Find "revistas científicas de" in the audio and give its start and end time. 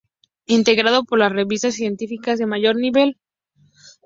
1.31-2.47